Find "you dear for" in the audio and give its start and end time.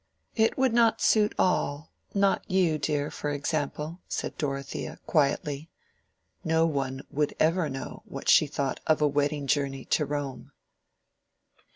2.49-3.29